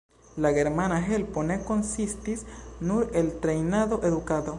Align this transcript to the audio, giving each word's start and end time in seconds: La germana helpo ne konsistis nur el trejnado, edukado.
La 0.43 0.51
germana 0.53 0.95
helpo 1.09 1.43
ne 1.49 1.57
konsistis 1.67 2.41
nur 2.91 3.07
el 3.23 3.33
trejnado, 3.45 4.01
edukado. 4.11 4.49